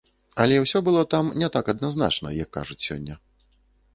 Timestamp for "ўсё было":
0.61-1.01